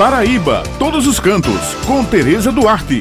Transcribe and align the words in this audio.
Paraíba, 0.00 0.62
todos 0.78 1.06
os 1.06 1.20
cantos, 1.20 1.74
com 1.86 2.02
Tereza 2.02 2.50
Duarte. 2.50 3.00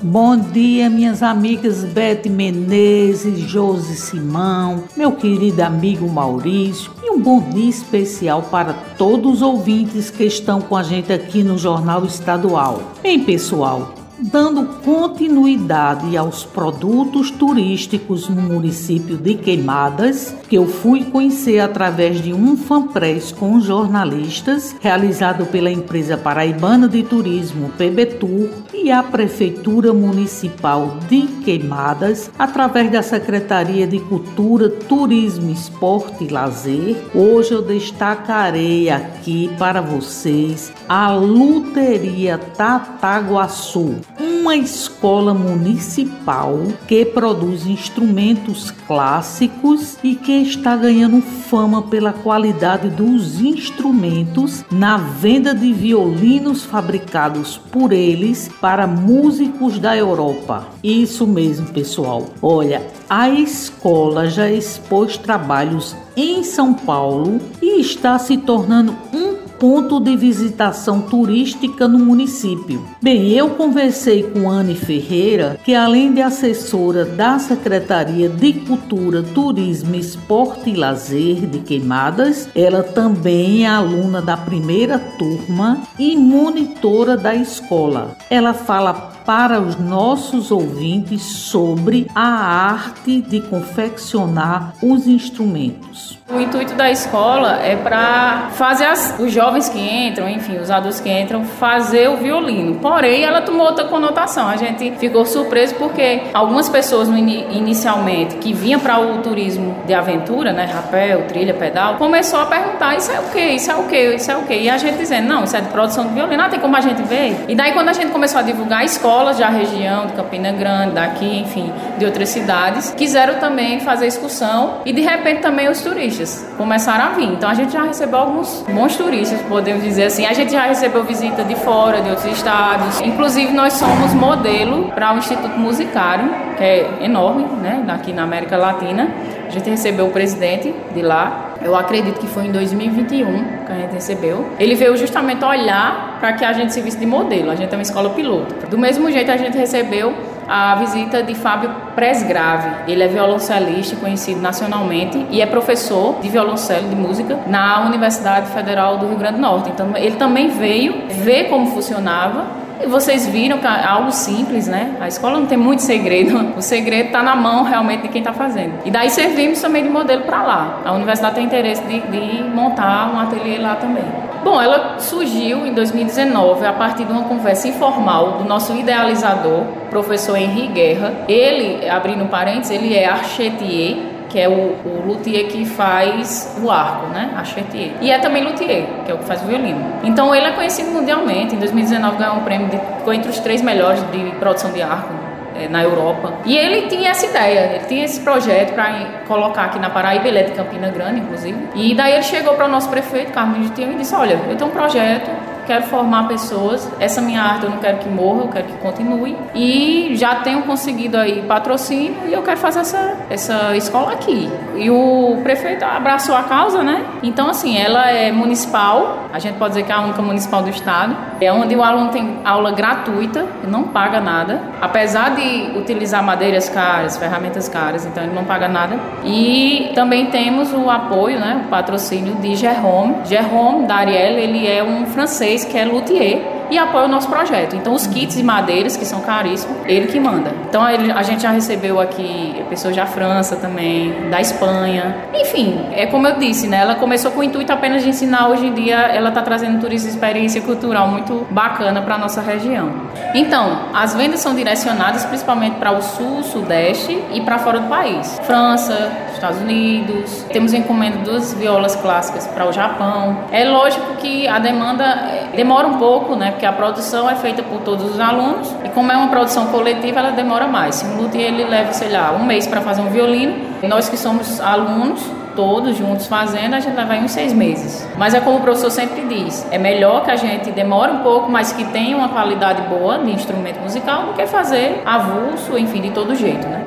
Bom 0.00 0.38
dia, 0.38 0.88
minhas 0.88 1.22
amigas 1.22 1.84
Bete 1.84 2.30
Menezes, 2.30 3.38
Josi 3.40 3.94
Simão, 3.94 4.84
meu 4.96 5.12
querido 5.12 5.60
amigo 5.60 6.08
Maurício, 6.08 6.90
e 7.04 7.10
um 7.10 7.20
bom 7.20 7.42
dia 7.50 7.68
especial 7.68 8.40
para 8.40 8.72
todos 8.96 9.34
os 9.34 9.42
ouvintes 9.42 10.08
que 10.08 10.24
estão 10.24 10.62
com 10.62 10.74
a 10.74 10.82
gente 10.82 11.12
aqui 11.12 11.42
no 11.42 11.58
Jornal 11.58 12.06
Estadual. 12.06 12.94
Bem, 13.02 13.22
pessoal, 13.22 13.97
dando 14.20 14.80
continuidade 14.82 16.16
aos 16.16 16.44
produtos 16.44 17.30
turísticos 17.30 18.28
no 18.28 18.42
município 18.42 19.16
de 19.16 19.34
Queimadas, 19.34 20.34
que 20.48 20.56
eu 20.56 20.66
fui 20.66 21.04
conhecer 21.04 21.60
através 21.60 22.20
de 22.20 22.32
um 22.32 22.56
fanpress 22.56 23.32
com 23.32 23.60
jornalistas, 23.60 24.74
realizado 24.80 25.46
pela 25.46 25.70
empresa 25.70 26.16
paraibana 26.16 26.88
de 26.88 27.02
turismo 27.02 27.70
PBTUR 27.70 28.50
e 28.74 28.90
a 28.90 29.02
Prefeitura 29.02 29.92
Municipal 29.92 30.96
de 31.08 31.22
Queimadas, 31.44 32.30
através 32.38 32.90
da 32.90 33.02
Secretaria 33.02 33.86
de 33.86 34.00
Cultura, 34.00 34.68
Turismo, 34.68 35.50
Esporte 35.50 36.24
e 36.24 36.28
Lazer. 36.28 36.96
Hoje 37.14 37.52
eu 37.52 37.62
destacarei 37.62 38.90
aqui 38.90 39.50
para 39.58 39.80
vocês 39.80 40.72
a 40.88 41.12
Luteria 41.12 42.38
Tataguaçu, 42.38 43.96
uma 44.18 44.56
escola 44.56 45.32
municipal 45.32 46.58
que 46.86 47.04
produz 47.04 47.66
instrumentos 47.66 48.70
clássicos 48.86 49.96
e 50.02 50.14
que 50.14 50.42
está 50.42 50.76
ganhando 50.76 51.20
fama 51.20 51.82
pela 51.82 52.12
qualidade 52.12 52.88
dos 52.88 53.40
instrumentos 53.40 54.64
na 54.70 54.96
venda 54.96 55.54
de 55.54 55.72
violinos 55.72 56.64
fabricados 56.64 57.56
por 57.56 57.92
eles 57.92 58.50
para 58.60 58.86
músicos 58.86 59.78
da 59.78 59.96
Europa. 59.96 60.66
Isso 60.82 61.26
mesmo, 61.26 61.66
pessoal. 61.68 62.26
Olha, 62.42 62.86
a 63.08 63.28
escola 63.28 64.28
já 64.28 64.50
expôs 64.50 65.16
trabalhos 65.16 65.94
em 66.16 66.42
São 66.42 66.74
Paulo 66.74 67.40
e 67.62 67.80
está 67.80 68.18
se 68.18 68.36
tornando 68.36 68.96
um 69.14 69.27
ponto 69.58 69.98
de 69.98 70.16
visitação 70.16 71.00
turística 71.02 71.88
no 71.88 71.98
município. 71.98 72.84
Bem, 73.02 73.30
eu 73.32 73.50
conversei 73.50 74.22
com 74.22 74.48
Anne 74.48 74.74
Ferreira, 74.74 75.58
que 75.64 75.74
além 75.74 76.12
de 76.12 76.22
assessora 76.22 77.04
da 77.04 77.38
Secretaria 77.38 78.28
de 78.28 78.52
Cultura, 78.52 79.22
Turismo, 79.22 79.94
Esporte 79.94 80.70
e 80.70 80.74
Lazer 80.76 81.46
de 81.46 81.58
Queimadas, 81.58 82.48
ela 82.54 82.82
também 82.82 83.64
é 83.64 83.68
aluna 83.68 84.22
da 84.22 84.36
primeira 84.36 84.98
turma 84.98 85.82
e 85.98 86.16
monitora 86.16 87.16
da 87.16 87.34
escola. 87.34 88.16
Ela 88.30 88.54
fala 88.54 89.18
para 89.28 89.60
os 89.60 89.76
nossos 89.76 90.50
ouvintes 90.50 91.20
sobre 91.20 92.06
a 92.14 92.28
arte 92.28 93.20
de 93.20 93.42
confeccionar 93.42 94.72
os 94.82 95.06
instrumentos. 95.06 96.18
O 96.30 96.40
intuito 96.40 96.74
da 96.74 96.90
escola 96.90 97.56
é 97.62 97.76
para 97.76 98.50
fazer 98.52 98.84
as, 98.84 99.18
os 99.18 99.32
jovens 99.32 99.47
que 99.68 99.78
entram, 99.78 100.28
enfim, 100.28 100.58
os 100.58 100.70
adultos 100.70 101.00
que 101.00 101.10
entram, 101.10 101.44
fazer 101.44 102.08
o 102.08 102.16
violino. 102.16 102.74
Porém, 102.76 103.22
ela 103.22 103.40
tomou 103.40 103.66
outra 103.66 103.84
conotação. 103.86 104.48
A 104.48 104.56
gente 104.56 104.92
ficou 104.98 105.24
surpreso 105.24 105.74
porque 105.76 106.22
algumas 106.34 106.68
pessoas 106.68 107.08
inicialmente 107.08 108.36
que 108.36 108.52
vinham 108.52 108.80
para 108.80 109.00
o 109.00 109.18
turismo 109.18 109.76
de 109.86 109.94
aventura, 109.94 110.52
né, 110.52 110.64
rapel, 110.64 111.26
trilha, 111.26 111.54
pedal, 111.54 111.96
começou 111.96 112.40
a 112.40 112.46
perguntar: 112.46 112.96
isso 112.96 113.10
é 113.10 113.20
o 113.20 113.24
quê? 113.30 113.46
Isso 113.50 113.70
é 113.70 113.74
o 113.76 113.84
quê? 113.84 114.14
Isso 114.14 114.30
é 114.30 114.36
o 114.36 114.42
quê? 114.42 114.58
E 114.60 114.70
a 114.70 114.76
gente 114.76 114.98
dizendo: 114.98 115.28
não, 115.28 115.44
isso 115.44 115.56
é 115.56 115.60
de 115.60 115.68
produção 115.68 116.06
de 116.06 116.14
violino. 116.14 116.42
Ah, 116.42 116.48
tem 116.48 116.60
como 116.60 116.76
a 116.76 116.80
gente 116.80 117.02
ver? 117.02 117.46
E 117.48 117.54
daí, 117.54 117.72
quando 117.72 117.88
a 117.88 117.92
gente 117.92 118.10
começou 118.10 118.40
a 118.40 118.42
divulgar 118.42 118.84
escolas 118.84 119.38
da 119.38 119.48
região, 119.48 120.06
de 120.06 120.12
Campina 120.12 120.52
Grande, 120.52 120.92
daqui, 120.92 121.38
enfim, 121.38 121.72
de 121.96 122.04
outras 122.04 122.28
cidades, 122.28 122.90
quiseram 122.96 123.34
também 123.34 123.80
fazer 123.80 124.06
excursão 124.06 124.78
e 124.84 124.92
de 124.92 125.00
repente 125.00 125.40
também 125.40 125.68
os 125.68 125.80
turistas 125.80 126.46
começaram 126.56 127.06
a 127.06 127.08
vir. 127.10 127.28
Então 127.32 127.48
a 127.48 127.54
gente 127.54 127.72
já 127.72 127.82
recebeu 127.82 128.18
alguns 128.18 128.64
bons 128.68 128.96
turistas, 128.96 129.37
podemos 129.42 129.82
dizer 129.82 130.04
assim. 130.04 130.26
A 130.26 130.32
gente 130.32 130.52
já 130.52 130.66
recebeu 130.66 131.04
visita 131.04 131.44
de 131.44 131.54
fora, 131.54 132.00
de 132.00 132.10
outros 132.10 132.32
estados. 132.32 133.00
Inclusive 133.00 133.52
nós 133.52 133.74
somos 133.74 134.14
modelo 134.14 134.90
para 134.92 135.14
o 135.14 135.18
Instituto 135.18 135.58
Musicário, 135.58 136.28
que 136.56 136.62
é 136.62 136.98
enorme, 137.02 137.44
né, 137.62 137.84
aqui 137.88 138.12
na 138.12 138.22
América 138.22 138.56
Latina. 138.56 139.08
A 139.46 139.50
gente 139.50 139.70
recebeu 139.70 140.06
o 140.06 140.10
presidente 140.10 140.74
de 140.94 141.00
lá, 141.00 141.54
eu 141.62 141.74
acredito 141.74 142.20
que 142.20 142.26
foi 142.26 142.46
em 142.46 142.52
2021 142.52 143.44
que 143.66 143.72
a 143.72 143.74
gente 143.76 143.92
recebeu. 143.92 144.46
Ele 144.58 144.74
veio 144.74 144.96
justamente 144.96 145.44
olhar 145.44 146.18
para 146.20 146.32
que 146.34 146.44
a 146.44 146.52
gente 146.52 146.72
servisse 146.72 146.98
de 146.98 147.06
modelo. 147.06 147.50
A 147.50 147.54
gente 147.54 147.72
é 147.72 147.76
uma 147.76 147.82
escola 147.82 148.10
piloto. 148.10 148.66
Do 148.66 148.78
mesmo 148.78 149.10
jeito, 149.10 149.30
a 149.30 149.36
gente 149.36 149.56
recebeu 149.56 150.14
a 150.48 150.74
visita 150.76 151.22
de 151.22 151.34
Fábio 151.34 151.70
Presgrave. 151.94 152.90
Ele 152.90 153.02
é 153.02 153.08
violoncelista 153.08 153.96
conhecido 153.96 154.40
nacionalmente 154.40 155.26
e 155.30 155.42
é 155.42 155.46
professor 155.46 156.18
de 156.20 156.28
violoncelo 156.28 156.88
de 156.88 156.96
música 156.96 157.38
na 157.46 157.84
Universidade 157.84 158.50
Federal 158.50 158.98
do 158.98 159.06
Rio 159.06 159.18
Grande 159.18 159.36
do 159.36 159.42
Norte. 159.42 159.70
Então, 159.70 159.94
ele 159.96 160.16
também 160.16 160.48
veio 160.48 161.08
ver 161.08 161.44
como 161.44 161.66
funcionava 161.66 162.46
e 162.80 162.86
vocês 162.86 163.26
viram 163.26 163.58
que 163.58 163.66
é 163.66 163.84
algo 163.84 164.12
simples, 164.12 164.68
né? 164.68 164.96
A 165.00 165.08
escola 165.08 165.38
não 165.38 165.46
tem 165.46 165.58
muito 165.58 165.82
segredo. 165.82 166.38
O 166.58 166.62
segredo 166.62 167.06
está 167.06 167.22
na 167.22 167.36
mão 167.36 167.62
realmente 167.62 168.02
de 168.02 168.08
quem 168.08 168.20
está 168.20 168.32
fazendo. 168.32 168.74
E 168.84 168.90
daí 168.90 169.10
servimos 169.10 169.60
também 169.60 169.82
de 169.82 169.88
modelo 169.88 170.22
para 170.22 170.42
lá. 170.42 170.80
A 170.84 170.92
universidade 170.92 171.36
tem 171.36 171.44
interesse 171.44 171.82
de, 171.82 172.00
de 172.00 172.42
montar 172.42 173.12
um 173.14 173.20
ateliê 173.20 173.58
lá 173.58 173.76
também. 173.76 174.04
Bom, 174.44 174.60
ela 174.60 174.98
surgiu 174.98 175.66
em 175.66 175.72
2019 175.72 176.64
a 176.64 176.72
partir 176.72 177.04
de 177.04 177.12
uma 177.12 177.24
conversa 177.24 177.68
informal 177.68 178.38
do 178.38 178.44
nosso 178.44 178.74
idealizador, 178.74 179.64
professor 179.90 180.36
Henri 180.36 180.68
Guerra. 180.68 181.12
Ele, 181.28 181.88
abrindo 181.88 182.28
parênteses, 182.28 182.70
ele 182.70 182.94
é 182.94 183.06
archetier 183.06 184.18
que 184.28 184.38
é 184.38 184.48
o, 184.48 184.52
o 184.52 185.02
luthier 185.06 185.46
que 185.48 185.64
faz 185.64 186.56
o 186.62 186.70
arco, 186.70 187.06
né? 187.06 187.32
A 187.36 187.44
Chetier. 187.44 187.92
E 188.00 188.10
é 188.10 188.18
também 188.18 188.44
luthier, 188.44 188.84
que 189.04 189.10
é 189.10 189.14
o 189.14 189.18
que 189.18 189.24
faz 189.24 189.42
o 189.42 189.46
violino. 189.46 189.82
Então 190.04 190.34
ele 190.34 190.46
é 190.46 190.52
conhecido 190.52 190.90
mundialmente. 190.90 191.54
Em 191.54 191.58
2019 191.58 192.18
ganhou 192.18 192.36
um 192.36 192.40
prêmio, 192.40 192.68
de, 192.68 192.76
ficou 192.98 193.12
entre 193.12 193.30
os 193.30 193.38
três 193.40 193.62
melhores 193.62 194.02
de 194.10 194.30
produção 194.38 194.70
de 194.70 194.82
arco 194.82 195.17
é, 195.54 195.68
na 195.68 195.82
Europa. 195.82 196.32
E 196.44 196.56
ele 196.56 196.88
tinha 196.88 197.10
essa 197.10 197.26
ideia, 197.26 197.74
ele 197.74 197.84
tinha 197.86 198.04
esse 198.04 198.20
projeto 198.20 198.74
para 198.74 199.22
colocar 199.26 199.64
aqui 199.64 199.78
na 199.78 199.90
Paraíba, 199.90 200.28
ele 200.28 200.38
é 200.38 200.42
de 200.44 200.52
Campina 200.52 200.88
Grande, 200.88 201.20
inclusive. 201.20 201.56
E 201.74 201.94
daí 201.94 202.14
ele 202.14 202.22
chegou 202.22 202.54
para 202.54 202.66
o 202.66 202.68
nosso 202.68 202.88
prefeito, 202.88 203.32
Carlos 203.32 203.60
de 203.62 203.70
Tio, 203.70 203.92
e 203.92 203.94
disse: 203.96 204.14
Olha, 204.14 204.38
eu 204.48 204.56
tenho 204.56 204.70
um 204.70 204.72
projeto 204.72 205.30
quero 205.68 205.84
formar 205.84 206.26
pessoas. 206.26 206.90
Essa 206.98 207.20
minha 207.20 207.42
arte 207.42 207.64
eu 207.64 207.70
não 207.70 207.76
quero 207.76 207.98
que 207.98 208.08
morra, 208.08 208.40
eu 208.40 208.48
quero 208.48 208.66
que 208.66 208.78
continue. 208.78 209.36
E 209.54 210.12
já 210.16 210.36
tenho 210.36 210.62
conseguido 210.62 211.18
aí 211.18 211.42
patrocínio 211.42 212.16
e 212.26 212.32
eu 212.32 212.42
quero 212.42 212.56
fazer 212.56 212.80
essa, 212.80 213.16
essa 213.28 213.76
escola 213.76 214.12
aqui. 214.12 214.50
E 214.74 214.90
o 214.90 215.38
prefeito 215.42 215.84
abraçou 215.84 216.34
a 216.34 216.44
causa, 216.44 216.82
né? 216.82 217.04
Então, 217.22 217.50
assim, 217.50 217.76
ela 217.76 218.10
é 218.10 218.32
municipal, 218.32 219.28
a 219.30 219.38
gente 219.38 219.58
pode 219.58 219.74
dizer 219.74 219.84
que 219.84 219.92
é 219.92 219.94
a 219.94 220.00
única 220.00 220.22
municipal 220.22 220.62
do 220.62 220.70
estado. 220.70 221.14
É 221.40 221.52
onde 221.52 221.74
o 221.76 221.82
aluno 221.82 222.10
tem 222.10 222.38
aula 222.44 222.72
gratuita, 222.72 223.46
não 223.66 223.84
paga 223.84 224.20
nada. 224.20 224.60
Apesar 224.80 225.34
de 225.34 225.78
utilizar 225.78 226.22
madeiras 226.22 226.68
caras, 226.68 227.16
ferramentas 227.16 227.68
caras, 227.68 228.04
então 228.04 228.22
ele 228.22 228.34
não 228.34 228.44
paga 228.44 228.68
nada. 228.68 228.98
E 229.24 229.92
também 229.94 230.26
temos 230.26 230.72
o 230.72 230.90
apoio, 230.90 231.38
né? 231.38 231.62
O 231.66 231.68
patrocínio 231.68 232.34
de 232.36 232.56
Jerome. 232.56 233.16
Jerome 233.24 233.86
Dariel, 233.86 234.38
ele 234.38 234.66
é 234.66 234.82
um 234.82 235.06
francês 235.06 235.64
que 235.64 235.78
é 235.78 235.84
luthier 235.84 236.57
e 236.70 236.78
apoia 236.78 237.06
o 237.06 237.08
nosso 237.08 237.28
projeto. 237.28 237.76
Então, 237.76 237.92
os 237.92 238.06
kits 238.06 238.36
de 238.36 238.42
madeiras, 238.42 238.96
que 238.96 239.04
são 239.04 239.20
caríssimos, 239.20 239.76
ele 239.86 240.06
que 240.06 240.20
manda. 240.20 240.52
Então, 240.68 240.82
a 240.82 241.22
gente 241.22 241.42
já 241.42 241.50
recebeu 241.50 242.00
aqui 242.00 242.62
pessoas 242.68 242.94
da 242.94 243.06
França 243.06 243.56
também, 243.56 244.28
da 244.30 244.40
Espanha. 244.40 245.16
Enfim, 245.34 245.86
é 245.92 246.06
como 246.06 246.26
eu 246.26 246.36
disse, 246.38 246.66
né? 246.66 246.78
Ela 246.78 246.94
começou 246.96 247.30
com 247.30 247.40
o 247.40 247.44
intuito 247.44 247.72
apenas 247.72 248.02
de 248.02 248.08
ensinar. 248.10 248.48
Hoje 248.48 248.66
em 248.66 248.74
dia, 248.74 248.96
ela 248.96 249.28
está 249.30 249.42
trazendo 249.42 249.80
turismo 249.80 250.08
experiência 250.08 250.60
cultural 250.60 251.08
muito 251.08 251.46
bacana 251.50 252.02
para 252.02 252.14
a 252.14 252.18
nossa 252.18 252.40
região. 252.40 252.92
Então, 253.34 253.86
as 253.94 254.14
vendas 254.14 254.40
são 254.40 254.54
direcionadas 254.54 255.24
principalmente 255.24 255.76
para 255.76 255.92
o 255.92 256.02
sul, 256.02 256.42
sudeste 256.42 257.22
e 257.32 257.40
para 257.40 257.58
fora 257.58 257.80
do 257.80 257.88
país. 257.88 258.38
França, 258.44 259.10
Estados 259.38 259.60
Unidos. 259.60 260.44
Temos 260.52 260.74
encomenda 260.74 261.18
duas 261.18 261.54
violas 261.54 261.96
clássicas 261.96 262.46
para 262.46 262.68
o 262.68 262.72
Japão. 262.72 263.44
É 263.50 263.64
lógico 263.64 264.16
que 264.16 264.46
a 264.46 264.58
demanda 264.58 265.04
eh, 265.04 265.48
demora 265.56 265.86
um 265.86 265.98
pouco, 265.98 266.34
né? 266.34 266.50
porque 266.50 266.66
a 266.66 266.72
produção 266.72 267.30
é 267.30 267.34
feita 267.34 267.62
por 267.62 267.80
todos 267.80 268.12
os 268.12 268.20
alunos 268.20 268.74
e 268.84 268.88
como 268.90 269.10
é 269.10 269.16
uma 269.16 269.28
produção 269.28 269.66
coletiva, 269.68 270.20
ela 270.20 270.30
demora 270.30 270.66
mais. 270.66 270.96
Se 270.96 271.06
um 271.06 271.22
luthier 271.22 271.48
ele 271.48 271.64
leva, 271.64 271.92
sei 271.92 272.10
lá, 272.10 272.32
um 272.32 272.44
mês 272.44 272.66
para 272.66 272.80
fazer 272.80 273.00
um 273.00 273.08
violino, 273.08 273.54
nós 273.82 274.08
que 274.08 274.16
somos 274.16 274.60
alunos, 274.60 275.22
todos 275.54 275.96
juntos 275.96 276.26
fazendo, 276.26 276.74
a 276.74 276.80
gente 276.80 276.94
leva 276.94 277.14
uns 277.14 277.32
seis 277.32 277.52
meses. 277.52 278.08
Mas 278.16 278.34
é 278.34 278.40
como 278.40 278.58
o 278.58 278.60
professor 278.60 278.90
sempre 278.90 279.22
diz, 279.22 279.66
é 279.70 279.78
melhor 279.78 280.24
que 280.24 280.30
a 280.30 280.36
gente 280.36 280.70
demore 280.70 281.12
um 281.12 281.18
pouco, 281.18 281.50
mas 281.50 281.72
que 281.72 281.84
tenha 281.86 282.16
uma 282.16 282.28
qualidade 282.28 282.82
boa 282.82 283.18
de 283.18 283.32
instrumento 283.32 283.80
musical 283.80 284.26
do 284.26 284.34
que 284.34 284.46
fazer 284.46 285.02
avulso, 285.04 285.76
enfim, 285.76 286.00
de 286.00 286.10
todo 286.10 286.34
jeito, 286.34 286.66
né? 286.68 286.86